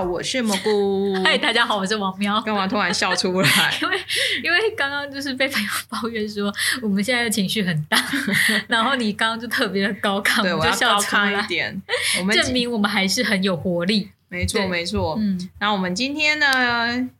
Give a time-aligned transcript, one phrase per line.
[0.00, 1.14] 好，我是蘑菇。
[1.22, 2.40] 嗨，大家好，我是王喵。
[2.40, 3.48] 干嘛突然笑出来？
[3.82, 3.98] 因为
[4.42, 8.02] 因为刚刚就是被朋友抱怨说我们现在的情绪很大，
[8.66, 11.82] 然后你刚刚就特别的高亢，对，我就笑出来我要高亢一点，
[12.18, 14.10] 我们证明我们还是很有活力。
[14.30, 15.16] 没错，没错。
[15.20, 17.10] 嗯，那我们今天呢，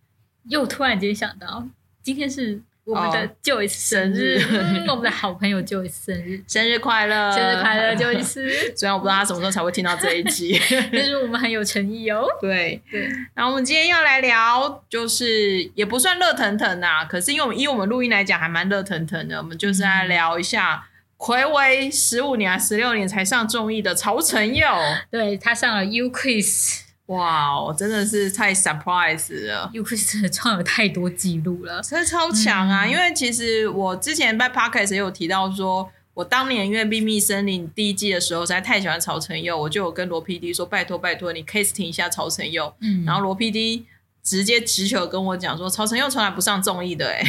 [0.49, 1.69] 又突然间想到，
[2.03, 2.63] 今天是。
[2.85, 4.41] 我们的 Joyce 生日，
[4.89, 8.75] 我们的好朋友 Joyce 生日，生日快乐，生日快乐，Joyce。
[8.77, 10.61] 虽然我不知道他什么时候才会听到这一集，
[10.93, 12.27] 但是我们很有诚意哦。
[12.41, 12.81] 对。
[12.91, 19.39] 对，然后我们今天要来聊，就是也不算热腾腾啊，可是因为我们以我们录音来讲，还蛮热腾腾的。
[19.39, 20.89] 我们就是来聊一下，
[21.19, 24.67] 睽违十五年、十六年才上综艺的曹承佑，
[25.11, 26.81] 对，他上了 U Quiz。
[27.11, 32.85] 哇，我真的是太 surprise 了真的创了太多记录了，真的超强啊！
[32.85, 42.73] 嗯、因为其实我之前在 Podcast 也有提到说，我当年因为《秘密森林》第一季的时候实在太喜欢曹承佑，我就有跟罗 PD 说，拜托拜托你 casting 一下曹承佑。
[42.81, 43.83] 嗯，然后罗 PD。
[44.31, 47.21] 直接直球跟我讲说，曹承佑从来不上综艺的哎，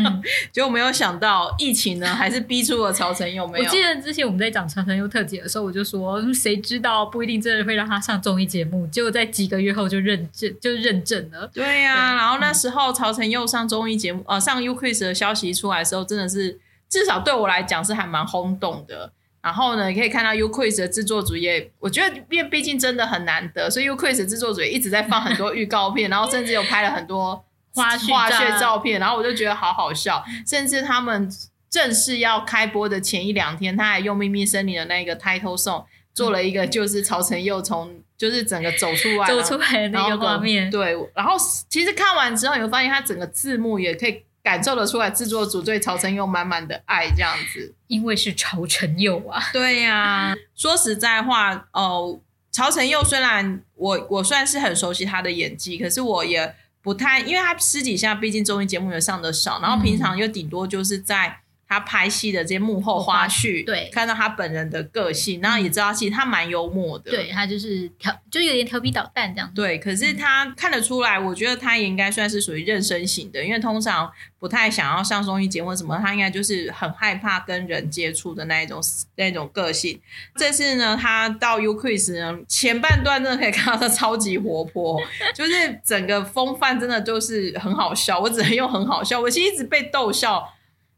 [0.52, 3.46] 结果没有想到疫情呢，还是逼出了曹承佑。
[3.46, 11.50] 没有，我记得之前我们在讲曹承佑特辑的时候，我就说，谁知道不一定真的会让他上综艺节目，结果在几个月后就认证，就认证了。
[11.54, 16.58] 对呀、啊，然后那时候曹承佑上综艺节目，呃，上 U Quiz 的消息出来的时候，真的是
[16.90, 19.10] 至少对我来讲是还蛮轰动的。
[19.42, 27.42] 然后呢，你可以看到 U Quiz 的制作组也，我觉得因为毕竟真的很难得，所以 U Quiz 制作组也一直在放很多预告片，然后甚至有拍了很多
[27.74, 30.22] 花絮花絮照片，然后我就觉得好好笑。
[30.46, 31.26] 甚至他们
[31.70, 40.70] 正式要开播的前一两天，他还用《秘密森林》的那个 Title Song 做了一个，就是曹承佑从就是整个走出来走出来的那个画面。
[40.70, 41.36] 对，然后
[41.68, 44.22] 其实看完之后，你会发现他整个字幕也可以。
[44.42, 49.42] 感受得出来，制作组对曹承佑满满的爱，这样子，因为是曹承佑啊。
[49.52, 61.40] 对呀、啊，说实在话，哦，曹承佑虽然我我算是很熟悉他的演技，可是我也不太，因为他私底下毕竟综艺节目也上的少，然后平常又顶多就是在。
[61.70, 69.48] 他拍戏的这些幕后花絮，对，看到他本人的个性，然后也知道其实他蛮幽默的，对，他就是调，就有点调皮捣蛋这样。
[69.54, 74.10] 对，可是他看得出来，我觉得他也应该算是属于认生型的，因为通常
[74.40, 78.82] 不太想要上综艺节目什么，他应该就是很害怕跟人接触的那一种
[79.14, 80.00] 那种个性。
[80.34, 85.00] 这次呢，他到 U Quiz 呢，前半段真的可以看到他超级活泼，
[85.36, 90.52] 就是整个风范真的就是很好笑，我只能用很好笑，我其实一直被逗笑。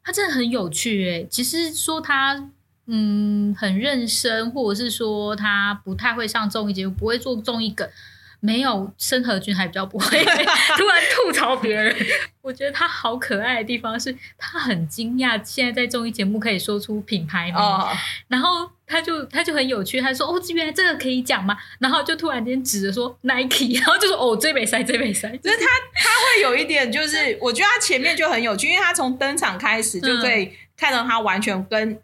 [0.04, 2.50] 他真的很有趣诶，其实说他
[2.86, 7.88] 嗯很认生，或者是说他不太会上综艺节目，不会做综艺梗，
[8.40, 11.94] 没有申河君还比较不会 突然吐槽别人。
[12.42, 17.88] 我觉得他好可爱的地方是，他很惊讶现在在综艺节目可以说出品牌名，oh.
[18.26, 21.56] 然后他就他就很有趣，他说哦，原来这个可以讲吗？
[21.78, 25.28] 然后就突然间指着说 Nike，然后就说哦，这没塞，这没塞。
[25.38, 31.98] 就是他他会有一点，就是我觉得他前面就很有趣，因为他从登场开始就可以看到他完全跟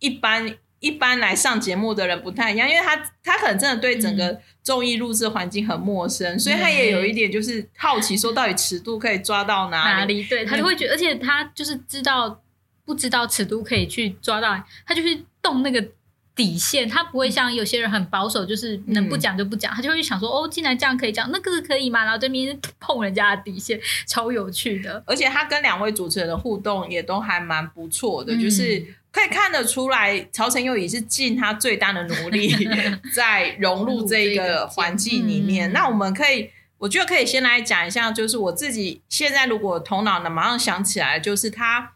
[0.00, 0.56] 一般。
[0.82, 10.00] 一般来上节目的人不太一样，因为他他可能真的对整个综艺录制环境很陌生，嗯、所以他也有一点就是好奇，说到底尺度可以抓到哪里？
[10.00, 10.24] 哪里？
[10.24, 12.42] 对，他就会觉得，而且他就是知道
[12.84, 15.80] 不知道尺度可以去抓到，他就去动那个
[16.34, 22.04] 底线，他不会像有些人很保守，就是能不讲就不讲，嗯、他就会想说哦，既然这样可以讲，那个可以吗？
[22.04, 25.02] 然后这边碰人家的底线， 超有趣的。
[25.06, 28.96] 而且他跟两位主持人的互动也都还蛮不错的，嗯、就是。
[29.12, 32.50] 可以看得出来，曹承佑也是尽他最大的努力
[33.14, 35.68] 在融入这个环境里面。
[35.68, 36.48] 嗯、那我们可以，
[36.78, 41.92] 我觉得可以先来讲一下，就是我自己现在如果头脑能马上想起来，就是他，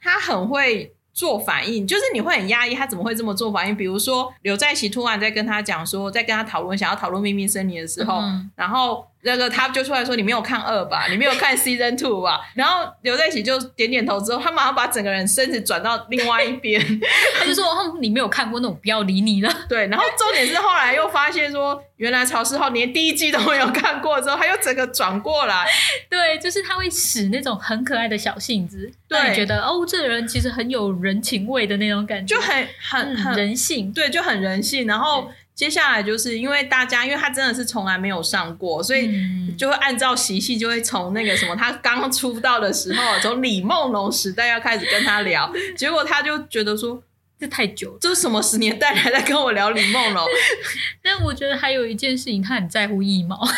[0.00, 3.74] 他很会做反应，就是你会很压抑，他怎么会这么做反应？
[3.74, 9.06] 比如说刘在熙突然在跟他讲说，在跟他讨论想要讨论秘密森林的时候，嗯、然后。
[9.24, 11.06] 那个他就出来说：“你没有看二吧？
[11.08, 16.80] 你没有看 season two 吧？”然后刘在一起就点点头之后，他马上把整个人身子转到另外一边，
[17.40, 17.64] 他就说
[18.00, 19.50] ：“你没有看过，那种不要理你了。
[19.68, 19.86] ”对。
[19.88, 25.66] 然后重点是后来又发现说，原来曹世浩连第一季都没有看过，之后他又整个转过来。
[26.10, 33.90] 对，就是他会使那种很可爱的小性子，让你觉得哦，这个人其实很有人情味的那种感觉，就很很很人性。
[33.92, 34.86] 对，就很人性。
[34.86, 35.30] 然后。
[35.54, 39.08] 接下来就是因为大家，因为他真的是从来没有上过，所以
[39.56, 47.00] 就会按照习气，就会从那个什么，他刚出道的时候，从李梦龙时代要开始跟他聊， 结果他就觉得说，
[47.38, 50.26] 这太久，这是什么十年代还在跟我聊李梦龙？
[51.00, 53.38] 但我觉得还有一件事情，他很在乎腋毛。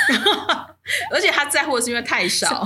[1.10, 2.62] 而且他在乎的是因为太少，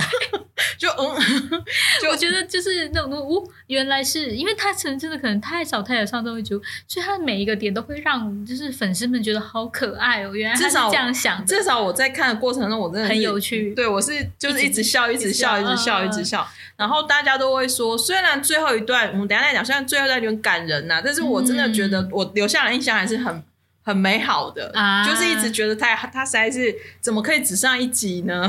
[0.81, 1.15] 就嗯，
[2.01, 10.33] 就我觉得就是那种哦，原来是因为他曾真的可能太少太少上综艺节目，所以他每一个点都会让就是粉丝们觉得好可爱哦。
[10.33, 13.75] 原来他是这样想至，至少我在看的过程中，我真的很有趣。
[13.75, 16.47] 对，我是就是一直笑，一直笑，一直笑，一直笑。
[16.75, 23.43] 然后大家都会说，虽然最后一段我们等下再讲，虽然最后一段有点感人呐、啊，但是我真的觉得我留下的印象还是很。
[23.83, 28.47] 很美好的，啊、就是一直觉得他他实在是怎么可以只上一集呢？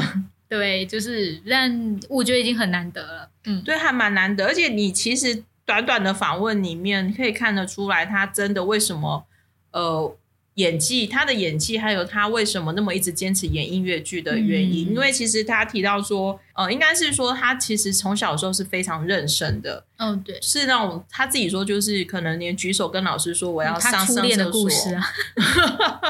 [0.53, 9.25] 对，就是但我觉得已经很难得了，嗯，对，还蛮难得，而且你其实短短的访问里面你可以看得出来，他真的为什么
[9.71, 10.15] 呃。
[10.57, 25.03] 演技，他的演技，还有他为什么那么一直坚持演音乐剧的原因，嗯、因为其实他提到说，呃，应该是说他其实从小的时候是非常认生的，嗯，对，是那种他自己说，就是可能连举手跟老师说我要上上厕所，故事啊，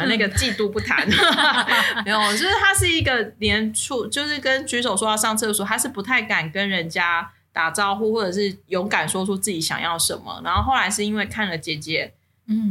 [0.00, 1.06] 啊，那个嫉妒不谈，
[2.04, 12.12] 没有，就是他是一个连出，就是跟举手说要上厕所，他是不太敢跟人家打招呼，或者是勇敢说出自己想要什么，然后后来是因为看了姐姐。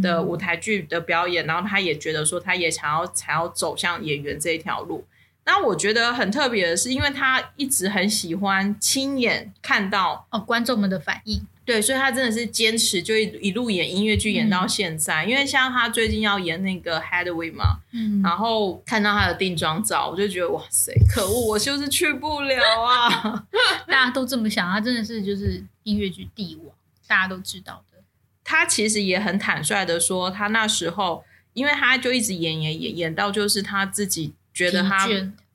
[0.01, 5.05] 的舞台剧的表演，然后他也觉得说，他也想要想要走向演员这一条路。
[5.51, 15.25] 那我觉得很特别的是，因为他一直很喜欢亲眼看到哦观众们的反应，对，所以他真的是坚持就一一路演音乐剧演到现在。
[15.25, 23.43] 嗯、因为像他最近要演那个 Hedwig 嘛，嗯，然后看到他的定妆照，我就觉得哇塞，可恶，我就是去不了啊！
[23.89, 26.75] 大家都这么想，他真的是就是音乐剧帝王，
[27.07, 27.97] 大家都知道的。
[28.43, 31.23] 他其实也很坦率的说，他那时候，
[31.53, 35.07] 因为他就一直演演演演到，就是他自己觉得他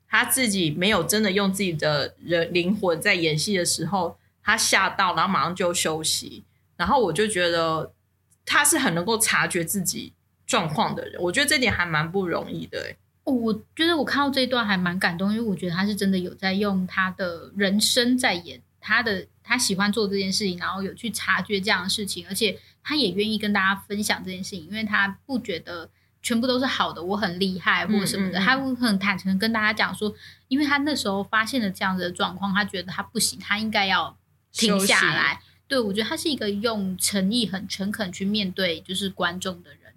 [0.07, 6.43] 他自己没有真的用自己的人灵魂在演戏的时候，他吓到，然后马上就休息。
[6.75, 7.93] 然后我就觉得
[8.45, 10.11] 他是很能够察觉自己
[10.47, 12.95] 状况的人，我觉得这点还蛮不容易的。
[13.25, 22.57] 哦，我觉得我看到这一段还蛮感动，因为我觉得他是真的有在用他的人生在演他的，他喜欢做这件事情，然后有去察觉这样的事情，而且。
[22.87, 25.89] 他也愿意跟大家分享这件事情，因为他不觉得
[26.25, 30.11] 全部都是好的，我很厉害或者什么的，嗯嗯嗯，他会很坦诚跟大家讲说，
[30.47, 34.17] 因为他那时候发现了这样子的状况，他觉得他不行，他应该要
[34.51, 35.39] 停下来。
[35.67, 39.93] 对，我觉得他是一个用诚意很诚恳去面对就是观众的人，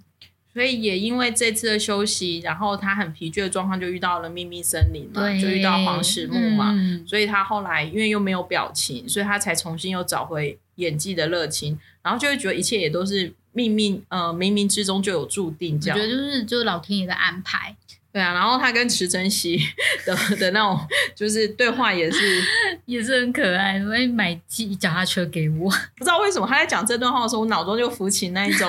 [0.52, 11.78] 所以也因为这次的休息，然后他很疲倦的状况就遇到了秘密森林嘛，就遇到黄石木嘛，嗯、所以他后来因为又没有表情，所以他才重新又找回演技的热情。
[12.02, 15.98] 然后就会觉得一切也都是命命，呃，冥冥之中就有注定这样。
[15.98, 17.74] 我觉得就是就是老天爷的安排。
[18.10, 19.60] 对啊，然后他跟池珍熙
[20.06, 20.80] 的 的那种
[21.14, 22.42] 就是对话也是
[22.86, 23.84] 也是很可爱。
[23.84, 28.66] 会买机脚踏车给我， 不知道为什么他在讲这段话的时候，我脑中就浮起那一种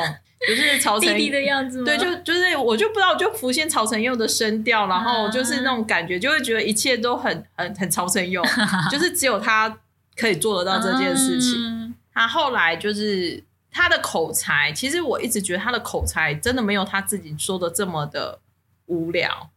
[0.48, 1.84] 就是曹承弟弟的样子。
[1.86, 8.44] 对，就就是我就不知道，就浮现曹承佑的声调，然后就是那种感觉，就会觉得一切都很很很曹承佑，
[8.92, 9.78] 就是只有他
[10.18, 11.56] 可以做得到这件事情。
[11.58, 18.40] 嗯他后来就是他的口才，其实我一直觉得他的口才真的没有他自己说的这么的
[18.88, 19.50] 无聊。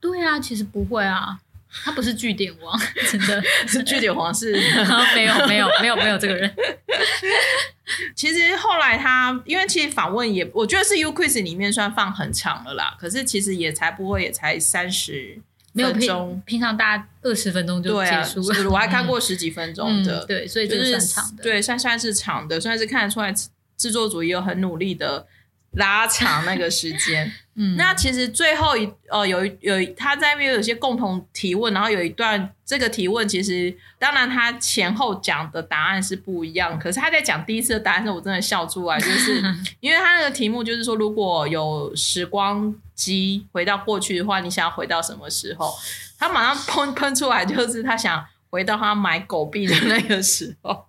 [0.00, 1.38] 对啊，其实不会啊，
[1.84, 2.80] 他不是据点王，
[3.10, 4.52] 真的 是据点王是
[5.14, 6.52] 没有没有没有没有这个人。
[8.14, 15.40] 其实后来他，因为其实访问也，我觉得是 U Quiz 里面算放很长了啦，可是其实也才不会，也才三十。
[15.72, 23.32] 没有平平常大家二十分钟就结束了，啊，我还看过十几分钟的，嗯，对，所以就是算长的，对，算算是长的，算是看得出来
[23.80, 25.26] 制作组也有很努力的。
[25.74, 39.40] 拉长那个时间， 嗯，那其实最后一呃有有他在那边有些共同提问，然后有一段这个提问，其实当然他前后讲的答案是不一样，可是他在讲第一次的答案时，我真的笑出来，就是
[39.78, 45.72] 因为他那个题目就是说，如果有时光机回到过去的话，你想要回到什么时候？
[46.18, 50.86] 他马上喷喷出来，就是他想回到他买狗币的那个时候。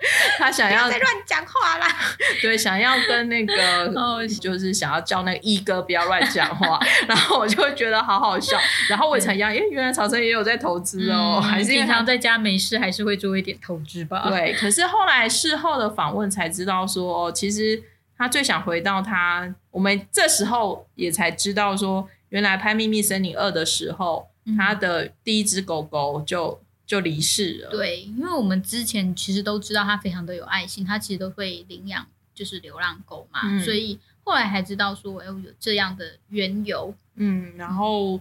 [0.38, 1.86] 他想要再乱讲话啦，
[2.40, 3.92] 对，想要跟那个，
[4.40, 6.78] 就是想要叫那个一哥不要乱讲话，
[7.08, 8.56] 然后我就会觉得好好笑，
[8.88, 14.28] 然后我才一样，哎，原来曹生也有在投资哦，还是平常在家没事还是会做一点投资吧？
[14.30, 17.82] 对，可是后来事后的访问才知道说，其实
[18.16, 26.60] 他最想回到他，我们这时候也才知道说，原来拍《秘密森林二》的时候，他的第一只狗狗就。
[26.88, 27.70] 就离世了。
[27.70, 32.04] 对，因为我们之前其实都知道他非常的有爱心，他其实都会领养
[32.34, 36.94] 就是流浪狗嘛，嗯、所以后来还知道说有有这样的缘由。
[37.16, 38.18] 嗯，然后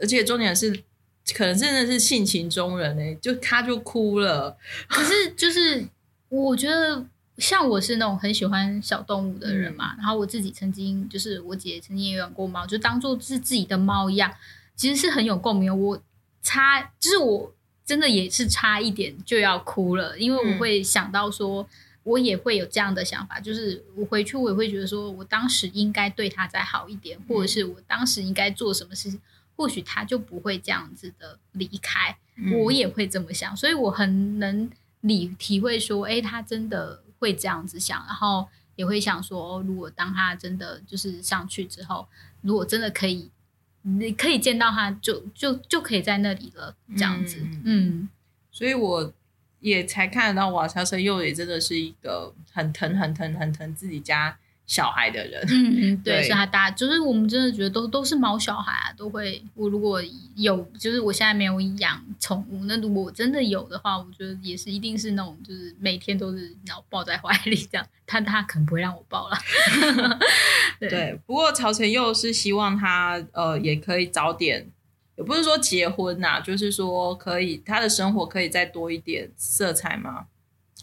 [0.00, 0.82] 而且重点是，
[1.32, 4.58] 可能真的是性情中人哎、欸，就他就哭了。
[4.88, 5.86] 可是就是
[6.28, 7.06] 我觉得
[7.38, 14.34] 像我是那种很喜欢小动物的人嘛，嗯、然后我自己曾经就是我姐曾经也养过猫，就当做是自己的猫一样，
[14.74, 15.78] 其实是很有共鸣。
[15.80, 16.02] 我
[16.42, 21.66] 差就是我真的也是差一点就要哭了，因为我会想到说，
[22.02, 29.20] 我也会有这样的想法，就是我回去我也会觉得说我当时应该对他再好一点，或者是我当时应该做什么事情，
[29.56, 32.16] 或许他就不会这样子的离开，
[32.64, 34.70] 我也会这么想，所以我很能
[35.00, 37.02] 理体会说，哎，他真的。
[37.20, 42.08] 会这样子想，然后也会想说，如果当他真的就是上去之后，
[42.40, 43.30] 如果真的可以，
[43.82, 47.38] 你可以见到他就，就就就可以在那里了，这样子。
[47.40, 48.08] 嗯，嗯，
[48.50, 49.12] 所以我
[49.60, 54.36] 也才看得到，哇，曹承佑也真的是一个很疼、很疼、很疼自己家。
[54.70, 59.42] 小孩的人，嗯嗯， 对，是他大，就是我们真的觉得都都是毛小孩啊，都会。
[59.56, 60.00] 我如果
[60.36, 67.84] 有，就是我现在没有养宠物，那如果我真的有的话，我觉得也是一定是那种，就是每天都是要抱在怀里这样。
[68.06, 69.36] 但他可能不会让我抱了。
[70.78, 74.70] 对，对，不过曹承佑是希望他呃也可以早点，
[75.16, 80.26] 也不是说结婚呐、啊，就是说可以他的生活可以再多一点色彩吗？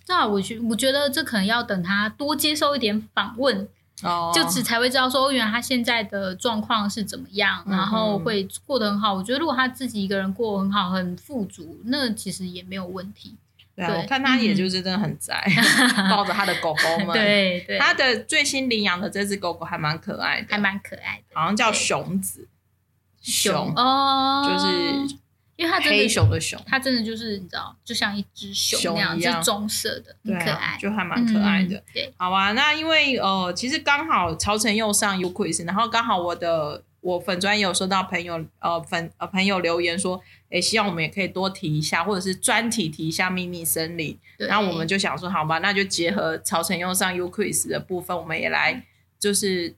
[0.10, 3.70] 那我觉我觉得这可能要等他多接受一点访问。
[4.04, 9.14] 哦，就只才会知道说，原来他现在的状况是怎么样，嗯、然后会过得很好。
[9.14, 13.36] 我觉得如果他自己一个人过得很好，很富足，那其实也没有问题。
[13.76, 15.44] 对，对我看他也就是真的很宅，
[15.98, 17.14] 嗯、 抱着他的狗狗们。
[17.18, 22.48] 对对，他的最新领养的这只狗狗还蛮可爱的，还蛮可爱的，好像叫熊子。
[23.22, 25.18] 熊哦，就是。
[25.58, 31.76] 因为它黑熊的熊，它真的就是你知道，就像一只熊那样，是棕色的，很可爱，就还蛮可爱的。
[31.76, 40.22] 嗯、对，好啊，那因为呃，其实刚好曹承佑上 YouQuiz，然后刚好我的我粉专也有收到朋友呃粉呃朋友留言说，
[40.52, 44.18] 哎，希望我们也可以多提一下，或者是专题提一下秘密森林。
[44.38, 48.86] 然后我们就想说，好吧，那就结合曹承佑上 YouQuiz 的部分，我们也来
[49.18, 49.74] 就是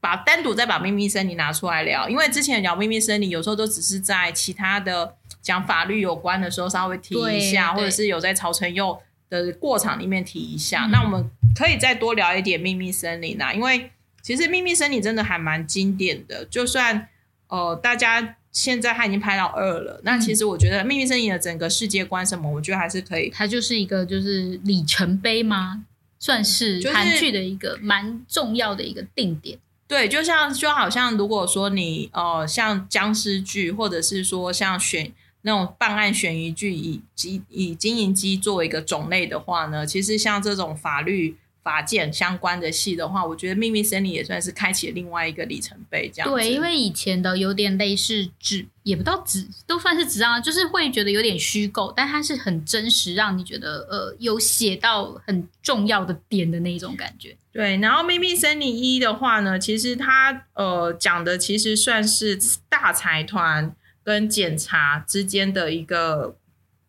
[0.00, 5.14] 把单独再把秘密森林拿出来聊，因为之前聊秘密森林有时候都只是在其他的。
[5.42, 10.86] 讲法律有关的时候，稍微提一下，或者是有在曹承佑的过场里面提一下。
[10.92, 13.90] 那我们可以再多聊一点秘密森林啊，因为
[14.20, 16.44] 其实秘密森林真的还蛮经典的。
[16.44, 17.08] 就算
[17.48, 23.30] 呃，大家现在他已经拍到二了，嗯、那其实我觉得秘密森林的整个世界观什么，我觉得还是可以。
[23.30, 25.86] 它就是一个就是里程碑吗？
[26.18, 29.58] 算是韩剧的一个蛮重要的一个定点。
[29.90, 35.12] 对，就像就好像如果说你呃，像僵尸剧，或者是说像悬。
[35.42, 46.10] 那种办案悬疑剧以以以经营机作为一个种类的话呢，其实像这种法律法件相关的戏的话，我觉得《秘密森林》也算是开启了另外一个里程碑。
[46.12, 57.36] 这样对，因为以前的有点类似纸，也不到纸，都算是纸啊，就是会觉得有点虚构，但它是很真实，让你觉得呃有写到很重要的点的那种感觉。
[57.52, 62.38] 对，然后《秘密森林一》的话呢，其实它呃讲的其实算是
[62.68, 63.74] 大财团。
[64.02, 66.34] 跟检察之间的一个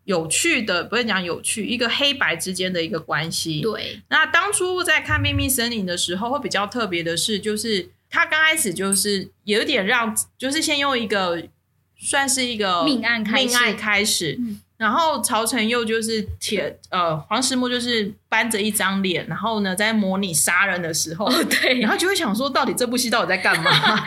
[0.06, 3.62] 有趣的，不会讲有趣，一个黑白之间的一个关系。
[3.62, 11.44] 对，那当初在看《秘密森林》的时候，会比较特别的是，就是他刚开始就是有点让，就是先用一个
[12.00, 23.72] 算是一个命案开始，命案开始，嗯、然后曹承佑就是铁呃黄石墨就是搬着一张脸，然后呢在模拟杀人的时候，哦、对，然后就会想说，到底这部戏到底在干嘛？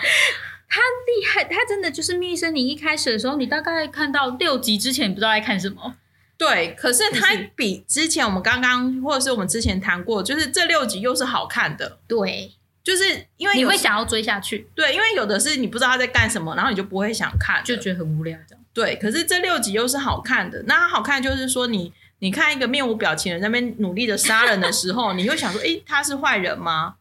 [0.68, 5.94] 他厉害，他真的就是《秘密森林》一开始的时候，你大概看到六集之前，你不知道在看什么。
[6.36, 11.98] 对，可是他比之前我们刚刚或者是我们之前谈过，就是这六集又是好看的。
[12.08, 12.52] 对，
[12.82, 14.68] 就是因为你会想要追下去。
[14.74, 18.64] 对，因为有的是你不知道他在干什么，然后你就不会想看，就觉得很无聊这样。
[18.72, 20.60] 对，可是这六集又是好看的。
[20.66, 26.94] 那它好看就是说你，你你看一个面无表情的在那边努力的杀人的时候， 你会想说，诶，他是坏人吗？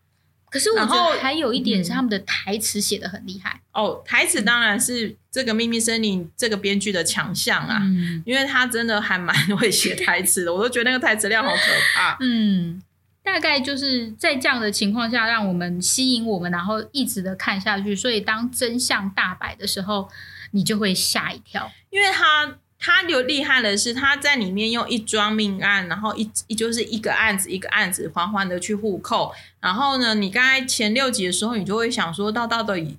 [0.54, 11.58] 可是我觉得还有一点是他们的台词写的很厉害哦，台词当然是这个《秘密森林》这个编剧的强项啊，嗯、因为他真的还蛮会写台词的， 我都觉得那个台词量好可
[11.96, 12.18] 怕。
[12.20, 12.80] 嗯，
[13.24, 17.96] 大概就是在这样的情况下，让我们吸引我们，然后一直的看下去。
[17.96, 20.08] 所以当真相大白的时候，
[20.52, 22.58] 你就会吓一跳，因为他。
[22.86, 29.34] 他就厉害的是，他在里面用一桩命案，然后一一就是一个案子一个案子缓缓的去互扣。
[29.62, 32.98] 然后呢，你刚才前六集的时候，你就会想说到到底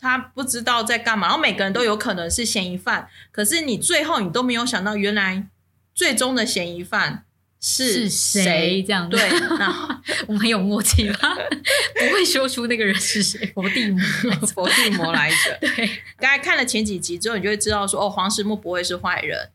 [0.00, 1.26] 他不知道在干嘛。
[1.26, 5.46] 然后每个人都有可能是嫌疑犯，可是你最后你都没有想到，原来
[5.94, 7.24] 最终的嫌疑犯。
[7.58, 9.08] 是谁这样？
[9.08, 9.20] 对，
[9.58, 9.94] 然后
[10.28, 11.18] 我们有默契吗？
[12.26, 13.46] 说出那个人是谁？
[13.54, 14.00] 伏地魔，
[14.54, 15.58] 伏地魔来着。
[15.60, 19.50] 对，刚才看了前几集之后，你就会知道说，哦，黄石木不会是坏人。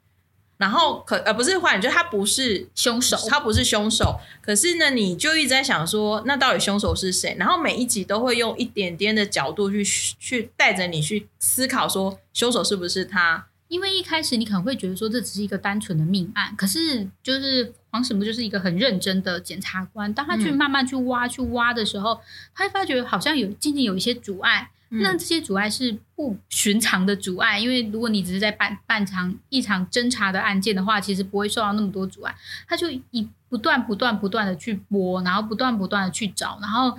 [0.58, 4.20] 然后可呃不是坏人，就他不是凶手，他不是凶手。
[4.42, 7.36] 可是呢，你就一直在想说，那到底凶手是谁？
[7.40, 13.48] 然后每一集都会用一点点的角度去去带着你去思考，说凶手是不是他？
[13.72, 22.20] 因为一开始你可能会觉得说这只是一个单纯的命案，可是就是黄始木就是一个很认真的检察官，当他去慢慢去挖、嗯、去挖的时候，
[22.54, 24.70] 他会发觉好像有渐渐有一些阻碍。
[24.94, 32.36] 那这些阻碍是不寻常的阻碍，因为如果你只是在办办场一场侦查的案件的话，其实不会受到那么多阻碍。
[32.68, 36.98] 他就以不断不断不断的去播，然后不断不断的去找，然后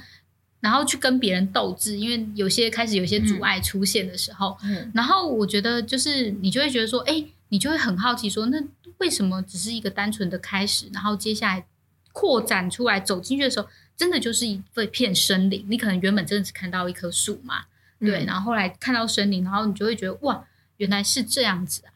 [0.63, 8.63] 然后去跟别人斗智，因为有些开始有些阻碍出现的时候，嗯，然后我觉得就是你就会觉得说，哎，你就会很好奇说，那
[8.99, 11.67] 为什么只是一个单纯的开始，然后接下来
[12.13, 15.67] 扩展出来走进去的时候，真的就是一片森林？
[15.69, 17.65] 你可能原本真的只看到一棵树嘛。
[17.99, 20.45] 对，然后后来看到森林，然后你就会觉得哇，
[20.77, 21.92] 原来是这样子啊！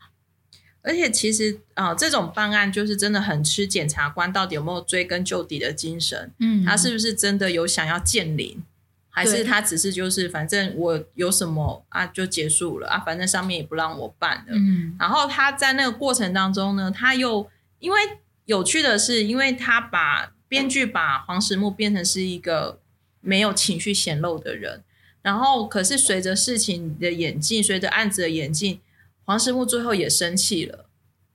[0.87, 6.31] 而且其实啊、呃，这种办案就是真的很吃检察官到底有没有追根究底的精神。
[6.39, 8.63] 嗯，他是不是真的有想要建林，
[9.11, 14.53] 还是他只是就是反正我有什么啊就结束了啊，反正上面也不让我办了。
[14.53, 17.51] 嗯，然后他在那个过程当中呢，他又
[17.81, 17.99] 因为
[18.45, 22.79] 有趣的是，因为他把编剧把黄始木变成是一个
[23.21, 24.85] 没有情绪显露的人。
[25.23, 28.79] 然后，可是随着事情的演进，随着案子的演进，
[29.27, 30.87] 黄师傅最后也生气了。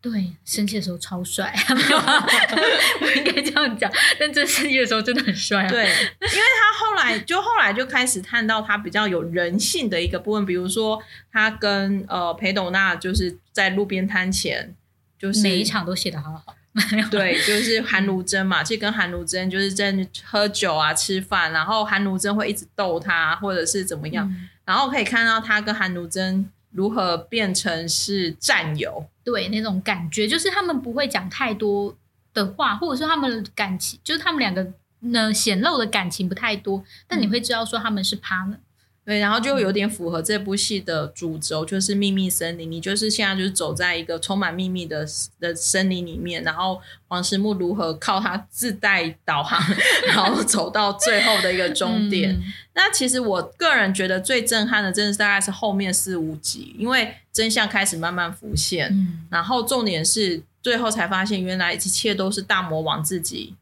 [0.01, 3.91] 对，生气的时候超帅， 我应该这样讲。
[4.19, 5.69] 但真生气的时候真的很帅啊。
[5.69, 10.99] 对，因为他后来就后来就开始看到他比较有人性的一个部分，比如说
[11.31, 14.73] 他跟呃裴斗娜就是在路边摊前，
[15.19, 16.55] 就是每一场都写的好好。
[17.11, 19.93] 对，就是韩如珍嘛，其实跟韩如珍就是在
[20.23, 31.95] 喝酒啊、吃饭，然后韩如珍会一直逗他，或者是怎么样，嗯、然后可以看到他跟韩如珍如何变成是战友，对，那种感觉，就是他们不会讲太多
[32.33, 34.65] 的话，或者说他们的感情，就是他们两个
[34.99, 38.57] 呢显露的感情不太多，但你会知道说他们是 partner。
[39.03, 42.71] 对，然后就有点符合这部戏的主轴，就是秘密森林。
[42.71, 45.03] 你就是现在就是走在一个充满秘密的
[45.39, 49.59] 的森林里面，然后黄石木如何靠他自带导航，
[50.05, 52.31] 然后走到最后的一个终点。
[52.31, 52.43] 嗯、
[52.75, 63.55] 那其实我个人觉得最震撼的，真的是大概是后面四五集，因为真相开始慢慢浮现，嗯、然后重点是最后才发现，原来一切都是大魔王自己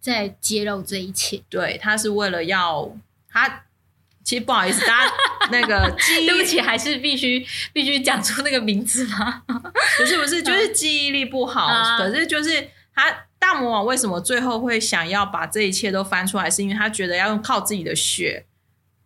[0.00, 1.42] 在揭露这一切。
[1.48, 2.96] 对，他是为了要
[3.28, 3.64] 他。
[4.24, 5.12] 其实不好意思，大家
[5.50, 9.42] 那个 记忆，对不起，还是必须必须讲出那个名字吗？
[9.98, 11.66] 不是不是， 就是记忆力不好。
[11.66, 18.46] 啊、可是就是他大魔王为什么最后会想要把这一切都翻出来，是因为他觉得要用靠自己的血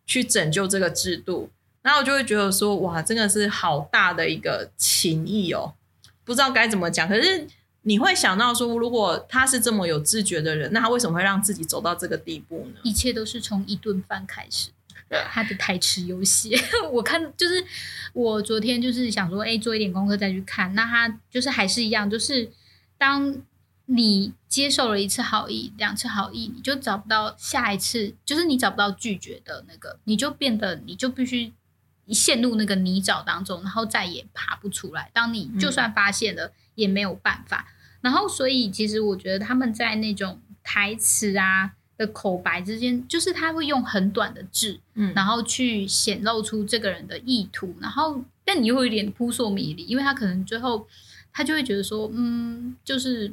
[0.06, 1.50] 去拯救这个制度。
[1.82, 5.74] 然后我就会觉得说，哇，真的是好大的一个情谊哦，
[6.24, 7.08] 不知道该怎么讲。
[7.08, 7.46] 可是
[7.82, 12.80] 你会想到说，如果他是这么有自觉的人，那他为什么会让自己走到这个地步呢？
[12.82, 14.70] 一切都是从一顿饭开始。
[15.08, 16.58] 他的台词有写，
[16.92, 17.64] 我看就是
[18.12, 20.74] 我昨天就是想说，哎，做一点功课再去看。
[20.74, 22.50] 那他就是还是一样，就是
[22.98, 23.36] 当
[23.84, 31.52] 你接受了一次好意、两次好意，你就找不到下一次，就是你找不到拒绝的那个，你就变得你就必须
[32.08, 35.10] 陷入那个泥沼当中，然后再也爬不出来。
[35.12, 37.68] 当你就算发现了，也没有办法。
[37.68, 41.74] 嗯、然后，所以其实我觉得他们在那种台词啊。
[41.96, 50.86] 的口白之间，就是他会用很短的字，嗯，然后去显露出这个人的意图，然后但你又会有点扑朔迷离，因为他可能最后
[51.32, 53.32] 他就会觉得说，嗯，就是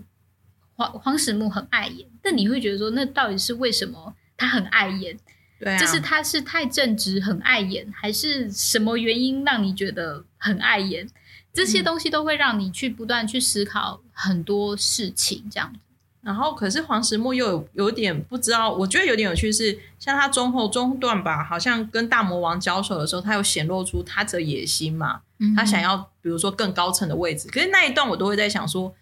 [0.75, 5.17] 黄黄始木很碍眼，但你会觉得说，那到底是为什么他很碍眼？
[5.59, 11.07] 对啊，就是他是太正直很碍眼，还是什么原因让你觉得很碍眼？
[11.53, 15.79] 这些东西都会让你去不断去思考很多事情，这样子。
[16.23, 27.49] 然后，可是黄石木又有有点不知道，我觉得有点有趣是，像他中后中段吧，好像跟大魔王交手的时候，他有显露出他的野心嘛，嗯、他想要比如说更高层的位置。
[27.49, 28.95] 可是那一段我都会在想说，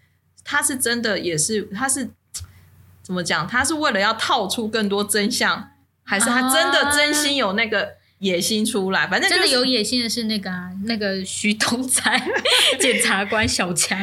[0.44, 2.10] 他是真的也是他是
[3.04, 3.48] 怎么讲？
[3.48, 5.70] 他是为了要套出更多真相，
[6.04, 8.01] 还是他真的真心有那个？
[8.22, 12.22] 野心出来，反正、就是、真的有野心的是那个啊，那个徐东才
[12.80, 14.00] 检察官小强，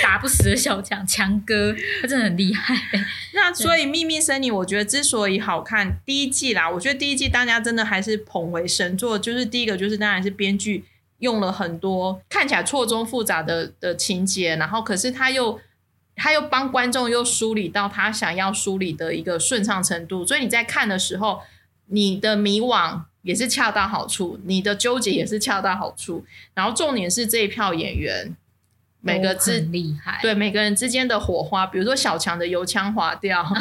[0.00, 2.72] 打不死的小强强哥，他真的很厉害。
[3.34, 9.18] 那所以《秘密森林》我觉得之所以好看，第一季啦，我觉得第一季大家真的还是捧为神作。
[9.18, 10.84] 就是第一个，就是当然是编剧
[11.18, 15.60] 用了很多看起来错综复杂的的情节，然后可是他又
[16.14, 21.40] 他又帮观众又梳理到他想要梳理的一个顺畅程度，所以你在看的时候，
[21.88, 23.02] 你的迷惘。
[23.22, 26.24] 也是恰到好处，你的纠结也是恰到好处。
[26.54, 28.36] 然后重点是这一票演员
[29.00, 33.56] 每个字厉害，对每个人之间的火花，比如说小强的油腔滑调，哦、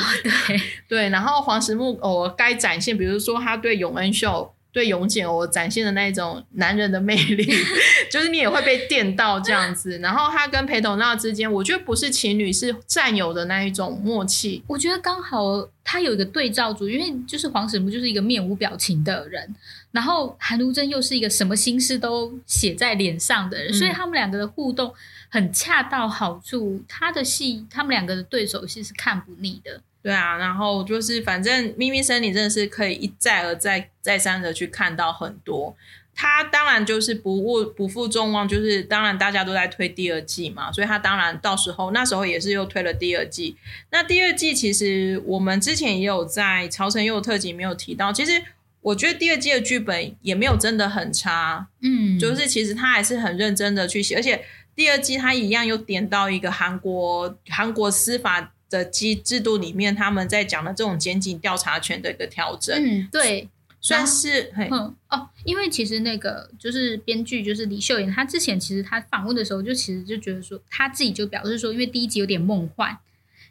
[0.48, 4.54] 对 对，然后黄石木偶该展现，比如说他对永恩秀。
[4.72, 7.46] 对永简我展现的那一种男人的魅力，
[8.10, 10.00] 就是你也会被电到这样子。
[10.00, 14.64] 然后他跟裴斗娜之间，我觉得不是情侣，是战友的那一种默契。
[14.68, 19.54] 我觉得刚好他有一个对照组，因为就是黄始木就是一个面无表情的人，
[19.92, 24.94] 然后韩如真又是一个什么心思都写在脸上的人，嗯、所以他们两个的互动
[25.30, 26.82] 很恰到好处。
[26.88, 29.82] 他的戏，他们两个的对手戏是看不腻的。
[30.04, 35.76] 对啊，然后就是反正《秘密森林》真的是可以一再而再再三的去看到很多。
[36.14, 43.56] 他当然就是不误不负众望，就是当然大家都在推第二季嘛，所以他当然到时候那时候也是又推了第二季。
[43.92, 48.42] 那第二季其实我们之前也有在曹承佑特辑没有提到，其实
[48.82, 54.44] 我觉得第二季的剧本也没有真的很差，嗯，就是其实他还是很认真的去写，而且
[54.76, 58.52] 第二季他一样又点到一个韩国韩国司法。
[58.72, 63.50] 的机制度里面，他们在讲的这种检警调查权的一个调整，嗯，对，
[63.82, 72.98] 算是，嗯，哦，因为其实那个就是编剧就是李秀妍，她之前其实她访问的时候，就其实就觉得说，她自己就表示说，因为第一集有点梦幻，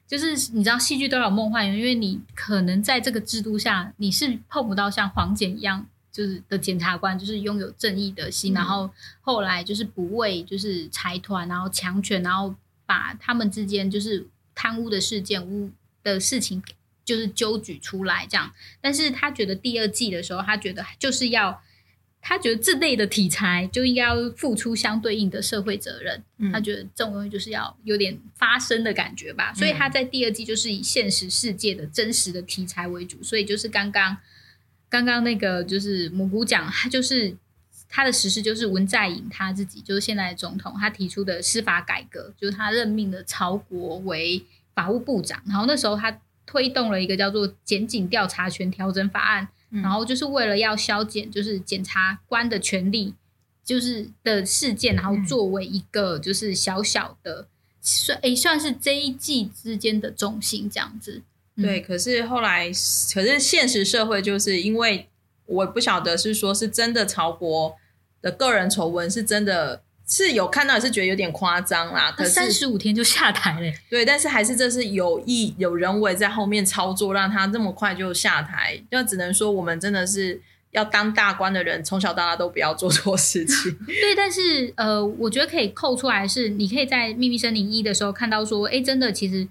[0.08, 12.54] 就是你知道戏剧都有梦幻，因为你可能在这个制度下，你是碰不到像黄检一样，就是的检察官，就是拥有正义的心，嗯、然后后来就是不畏就是财团，然后强权，然后
[12.86, 14.26] 把他们之间就是。
[14.54, 15.70] 贪污的事件、污
[16.02, 16.62] 的事情，
[17.04, 18.52] 就是揪举出来这样。
[18.80, 21.62] 但是他觉得第二季的时候，他觉得就是要，
[22.20, 26.22] 他觉得这类的题材就应该要付出相对应的社会责任。
[26.38, 29.52] 嗯、他觉得这种东西就是要有点发生的感觉吧。
[29.54, 33.22] 所以他在第二季就是以现实世界的真实的题材为主。
[33.22, 34.16] 所以就是刚刚
[34.88, 37.36] 刚刚那个就是蘑菇讲，他就是。
[37.92, 53.12] 他的实施就是文在寅他自己，就是现在的总统，他提出的司法改革，就是他任命了曹国为法务部长，然后那时候他推动了一个叫做检警调查权调整法案，嗯、然后就是为了要削减就是检察官的权利，
[53.64, 57.48] 就是的事件，然后作为一个就是小小的
[57.80, 61.22] 算诶、算是这一季之间的重心这样子。
[61.56, 62.68] 对，可是后来，
[63.12, 65.08] 可是现实社会就是因为。
[65.50, 67.74] 我不晓得是说是真的曹国
[68.22, 72.14] 的个人丑闻是真的是有看到，也是觉得有点夸张啦。
[72.16, 78.80] 可是三十五天就下台了，对，但是还是这是有意有人为在后面操作，让他这么快就下台。
[78.90, 83.76] 就只能说我们真的是要当大官的人，从小到大都不要做错事情。
[83.86, 89.48] 对，但是呃，我觉得可以扣出来是，你可以在《秘密森林一》的时候看到说，哎，真的其实。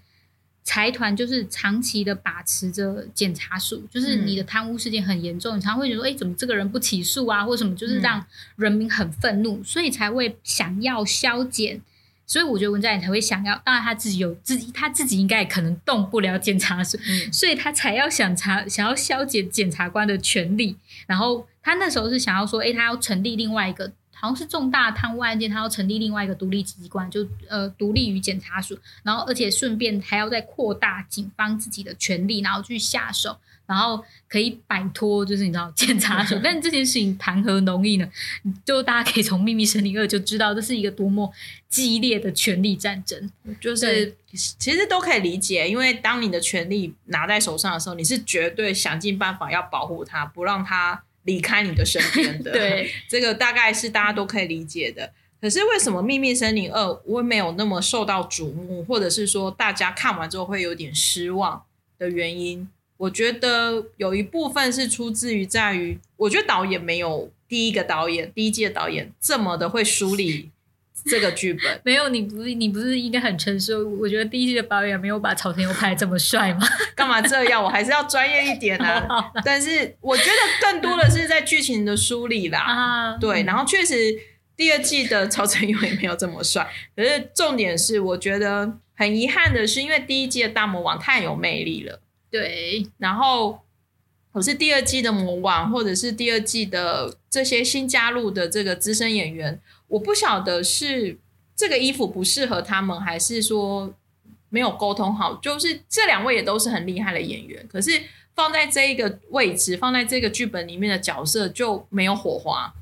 [0.70, 8.24] 财团就是长期的把持着检察署，就是你的贪污事件很严重，嗯、你常会觉得说，哎，怎么这个人不起诉啊，或什么，就是让
[8.56, 11.82] 人民很愤怒，嗯、所以才会想要削减。
[12.28, 20.78] 所以我觉得文在寅才会想要，当然他自己有自己，他自己应该也可能动不了检察署，嗯、所以他才要想查，想要削减检察官的权利。
[21.08, 23.92] 然后他那时候是想要说，哎，他要成立另外一个。
[24.20, 36.38] 好像是重大贪污案件，他要成立另外一个独立机关，就呃独立于检察署，然后而且顺便还要再扩大警方自己的权力，然后去下手，然后可以摆脱就是你知道 检察署。
[36.44, 38.10] 但这件事情谈何容易呢？
[38.66, 41.32] 就大家可以从《秘密森林二》就知道这是一个多么
[41.70, 43.32] 激烈的权力战争。
[43.62, 51.04] 就是其实都可以理解，因为当你的权力拿在手上的时候，你是绝对想尽办法要保护它，不让他。
[51.30, 55.14] 离开你的身边的， 对，这个大概是大家都可以理解的。
[55.40, 61.64] 可是为什么《秘密森林二》我没有那么受到瞩目，或者是说大家看完之后会有点失望
[62.00, 62.68] 的原因？
[62.98, 70.50] 我觉得有一部分是出自于在于，我觉得导演没有第一个导演第一季的导演这么的会梳理。
[71.06, 73.88] 这个剧本 没有，你不是你不是应该很成熟？
[74.00, 76.68] 我觉得第一季的导演没有把曹承佑拍这么帅吗？
[76.96, 77.64] 干嘛这样？
[77.64, 79.32] 我还是要专业一点啊！
[79.46, 80.32] 但是我觉得
[80.62, 82.60] 更多的是在剧情的梳理啦。
[82.60, 83.96] 啊，对，然后确实
[84.56, 86.70] 第二季的曹承佑也没有这么帅。
[86.96, 92.02] 可是重点是，我觉得很遗憾的是，因为第一季的大魔王太有魅力了。
[92.32, 93.62] 对，然后
[94.34, 99.60] 可是第二季的魔王，或者是第二季的这些新加入的这个资深演员。
[99.90, 101.18] 我不晓得是
[101.56, 103.94] 这个衣服不适合他们，还是说
[104.50, 105.34] 没有沟通好。
[105.42, 107.92] 就是这两位也都是很厉害的演员，可是
[108.36, 112.74] 放在这一个位置，放在这个剧本里面的角色就没有火花。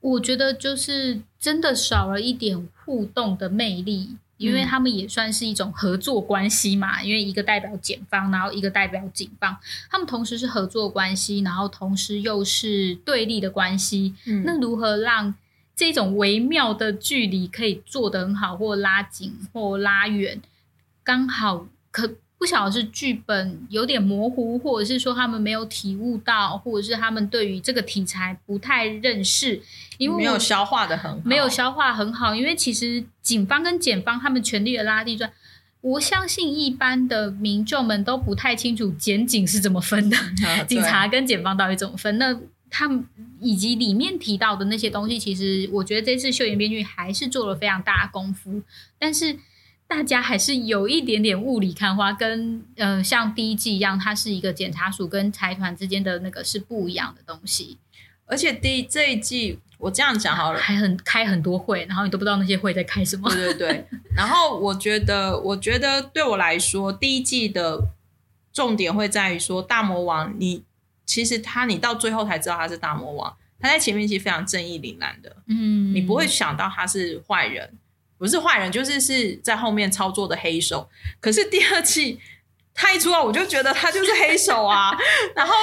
[0.00, 7.02] 我觉得就是真的少了一点互动的魅力，因为他们也算是一种合作关系嘛。
[7.02, 9.56] 因为一个代表检方，然后一个代表警方，
[9.88, 14.14] 他们同时是合作关系，然后同时又是对立的关系。
[14.26, 15.32] 嗯，那如何让？
[15.78, 20.42] 这种微妙的距离可以做得很好，或拉紧，或拉远，
[21.04, 22.16] 刚好可。
[22.40, 29.60] 不晓得是剧本有点模糊，或者是说他们没有体悟到，或者是他们对于这个题材不太认识，
[29.96, 32.36] 因为没有消化的很好，没有消化很好。
[32.36, 35.28] 因为其实警方跟检方他们权力的拉地转，
[35.80, 42.18] 我相信一般的民众们都不太清楚检警是怎么分的， 啊、警察跟检方到底怎么分？
[42.18, 42.38] 那
[42.70, 43.04] 他们
[43.40, 48.62] 以及里面提到的那些东西，其实我觉得这次秀妍编剧还是做了非常大的功夫，
[48.98, 49.38] 但是。
[49.90, 57.78] 大家还是有一点点雾里看花，跟呃像第一季一样，它是一个检察署跟财团之间的那个是不一样的东西。
[58.26, 63.30] 而且第一这一季我这样讲好了，还很开很多会，然后你都不知道那些会在开什么。
[63.30, 63.86] 对对对。
[64.14, 67.88] 然后我觉得，我觉得对我来说，第一季的
[68.52, 70.64] 重点会在于说，大魔王你
[71.08, 77.72] 其实他你到最后才知道他是大魔王，他在前面其实非常正义凛然的，嗯，你不会想到他是坏人。
[78.18, 80.90] 不是坏人，就是是在后面操作的黑手。
[81.20, 82.18] 可是第二季
[82.74, 84.90] 他一出来，我就觉得他就是黑手啊。
[85.36, 85.54] 然后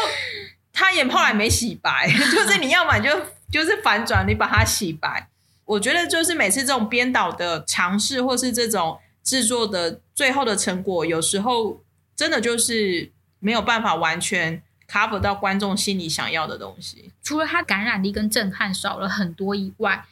[0.72, 3.10] 他也后来没洗白， 就是你要么就
[3.52, 5.28] 就是反转，你把他洗白。
[5.66, 11.84] 我觉得就是每次这种编导的尝试，或是这种制作的最后的成果，有时候
[12.16, 17.12] 真的就是没有办法完全 cover 到观众心里想要的东西。
[17.22, 20.06] 除了他感染力跟震撼少了很多以外。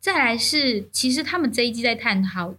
[0.00, 2.54] 再来是，其实他们这一季在探讨，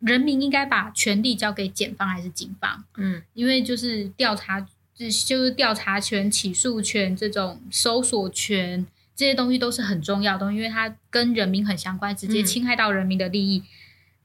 [0.00, 2.82] 人民应该把权力交给检方还是警方？
[2.96, 4.60] 嗯，因为就是调查，
[4.92, 13.58] 就是调查权、起诉权这种搜索权这些东西都是很重要的东西，因为它跟人民很相关，直接侵害到人民的利益。
[13.58, 13.64] 嗯、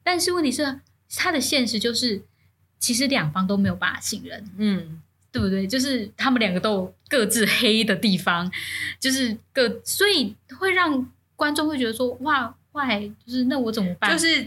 [0.02, 0.80] 但是问题是，
[1.16, 2.24] 它的现实就是，
[2.80, 5.00] 其实两方都没有办法信任，嗯，
[5.32, 5.66] 对不对？
[5.68, 8.52] 就是他们两个都有各自黑的地方，
[9.00, 11.10] 就是各，所以会让。
[11.40, 14.46] 观众会觉得说：“哇，坏，就是那我怎么办？”就是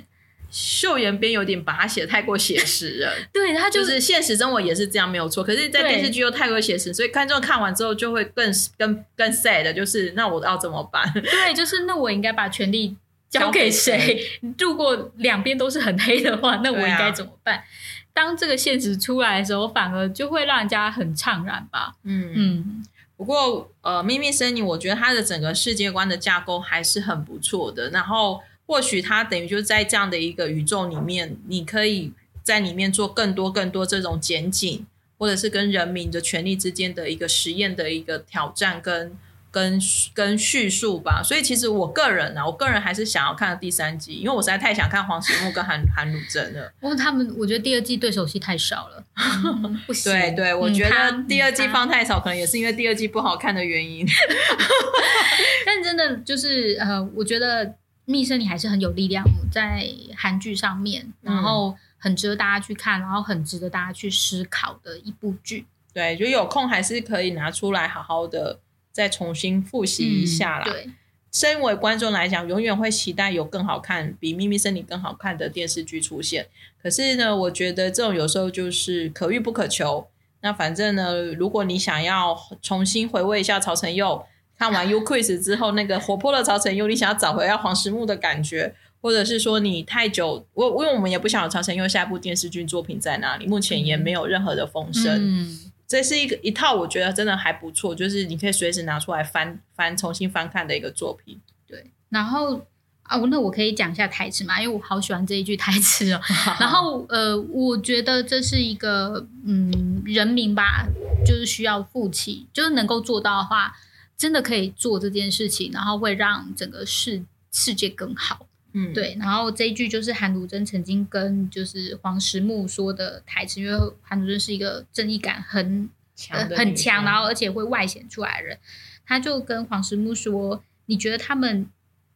[0.50, 3.10] 秀妍编有点把它写的太过写实了。
[3.32, 5.42] 对，他、就是、就是现实生活也是这样，没有错。
[5.42, 11.10] 可是，在电视剧又太过写实，所以观众看完之后就会更更更 sad，就是那我要怎么办？
[11.16, 12.94] 对，就是那我应该把权力
[13.30, 14.22] 交给谁？
[14.58, 17.56] 如果两边都是很黑的话，那我应该怎么办？
[17.56, 17.64] 啊、
[18.12, 21.94] 当这个现实出来的时候，反而就会让人家很怅然吧。
[22.04, 22.34] 嗯嗯。
[22.34, 27.88] 嗯不过，呃，秘密森林，我觉得它的整个世界观的架构还是很不错的。
[27.90, 34.84] 然后，或许它等于就是在这样的一个宇宙里面，你可以在里面做更多更多这种检警，
[35.18, 39.16] 或者是跟人民的权利之间的一个实验的一个挑战跟。
[39.52, 39.78] 跟
[40.14, 46.72] 跟叙述吧，所以其实我个人呢、啊，我个人还是想要看第三季，因为我实在太想看黄石木跟韩 韩汝贞了。
[46.80, 49.04] 不过他们，我觉得第二季对手戏太少了，
[49.62, 50.10] 嗯、不行。
[50.10, 54.06] 对对，我觉得第二季放太少，可能也是因为第二季不好看的原因。
[55.66, 57.74] 但真的就是呃，我觉得
[58.06, 59.86] 密生你还是很有力量在
[60.16, 65.66] 韩剧上面，然后很值得大家去看，然后很值得大家去思考的一部剧。
[65.92, 68.58] 对，就有空还是可以拿出来好好的。
[68.92, 70.64] 再重新复习一下啦。
[70.68, 70.90] 嗯、对，
[71.32, 76.46] 身为观众来讲，永远会期待有更好看、比《秘密森林》更好看的电视剧出现。
[76.82, 80.06] 可是呢，我觉得这种有时候就是可遇不可求。
[80.42, 84.26] 那反正呢，如果你想要重新回味一下曹承佑，
[84.58, 95.16] 看完《U Quiz》之后那个活泼的曹承佑，你想要找回要黄石木的感觉，或者是说你太久，我因为我们也不晓得曹承佑下一部电视剧作品在哪里，目前也没有任何的风声。
[95.16, 101.38] 嗯这是一个一套，我觉得真的还不错，就是你可以随时拿出来翻翻，重新翻看的一个作品。
[101.66, 102.56] 对，然后
[103.02, 106.20] 啊，那我可以讲一下台词嘛，因为我好喜欢这一句台词哦。
[106.58, 110.86] 然后呃，我觉得这是一个嗯，人民吧，
[111.26, 113.76] 就是需要负起，就是能够做到的话，
[114.16, 118.46] 真的可以做这件事情，然后会让整个世世界更好。
[118.74, 128.58] 嗯，对，然后这一句就是韩汝贞曾经跟就是黄石木说的台词，因为韩汝贞是一个正义感很强、呃、很强，然后而且会外显出来的人，
[129.04, 131.66] 他就跟黄石木说：“你觉得他们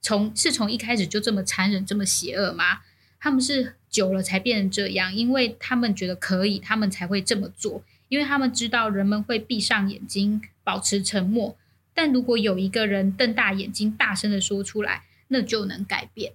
[0.00, 2.80] 从是从一开始就这么残忍、这么邪恶吗？
[3.18, 11.54] 他们是久了才变成这样，因为他们觉得可以，他们才会这么做，因为他们知道人们会闭上眼睛，保持沉默，
[11.92, 16.32] 但如果有一个人瞪大眼睛，大声的说出来，那就能改变。”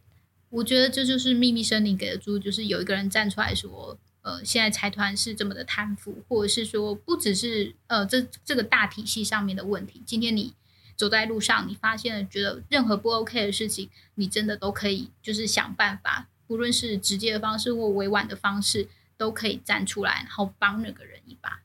[0.51, 10.03] 我觉得这就是秘密森林给的注，就是有一个人站出来说，呃，现在财团是这么的贪腐，或者是说不只是呃这这个大体系上面的问题。
[10.05, 10.53] 今天你
[10.97, 18.87] 走在路上，你发现了觉得任何不 OK 的事情，你真的都可以就是想办法，无论是直接的方式或委婉的方式，
[19.17, 21.61] 都可以站出来，然后帮那个人一把。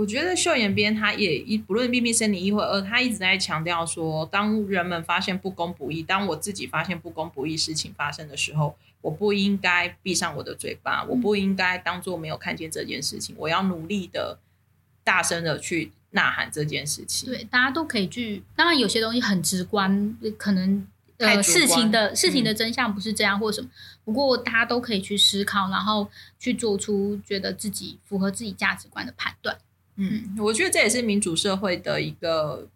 [0.00, 14.38] 对，我觉得秀妍编他也一不论秘密森林一或二，他一直在强调说，当人们发现不公不义，当我自己发现不公不义事情发生的时候，我不应该闭上我的嘴巴，我不应该当做没有看见这件事情，我要努力的
[15.04, 17.30] 大声的去呐喊这件事情。
[17.30, 18.42] 对，大家都可以去。
[18.56, 20.86] 当然，有些东西很直观，可能
[21.18, 23.68] 呃事情的事情的真相不是这样，或什么。
[24.04, 26.08] 不过，大家都可以去思考，然后
[26.38, 29.56] 去做出觉得自己符合自己价值观的判断。
[30.00, 32.66] 嗯，我觉得这也是民主社会的一个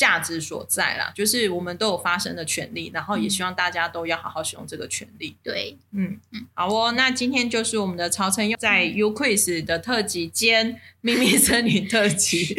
[0.00, 5.36] 价值所在啦，就是我们都有发声的权利，然后也希望大家都要好好使用这个权利。
[5.42, 12.56] 对，嗯嗯，好哦，那今天就是我们的曹承佑在 UQuIZ 的特辑兼秘密森林特辑，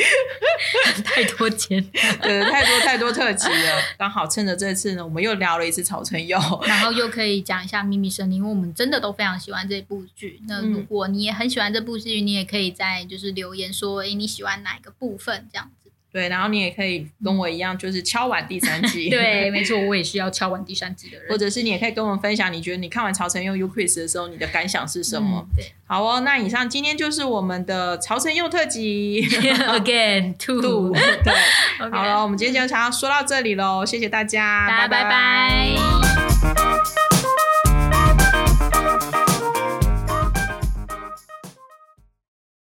[1.04, 1.84] 太多间，
[2.22, 3.82] 对，太多太多特辑了。
[3.98, 10.40] 刚好趁着这次呢，我们又聊了一次曹承佑，然后又可以讲一下秘密森林，因为我们真的都非常喜欢这部剧。
[10.48, 15.72] 那如果你也很喜欢这部剧，你也可以在就是留言说，哎，你喜欢哪一个部分这样。
[16.12, 19.08] 对，然后你也可以跟我一样，就是敲完第三季。
[19.12, 21.30] 对，没错，我也是要敲完第三季的人。
[21.30, 25.48] 或者是你也可以跟我们分享，你觉得你看完曹承佑 UQuIZ 的时候，你的感想是什么？
[25.50, 29.22] 嗯、对，好哦，那以上今天就是我们的曹承佑特辑。
[29.30, 30.92] Again, two.
[30.92, 31.34] 对
[31.80, 31.92] ，okay.
[31.92, 35.10] 好了，我们今天就想要说到这里喽，谢谢大家，大家拜拜。
[35.10, 37.01] 拜拜。